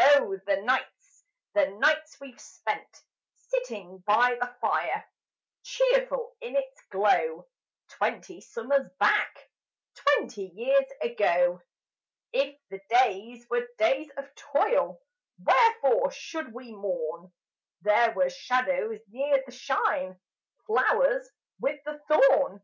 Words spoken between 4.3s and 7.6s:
the fire, Cheerful in its glow;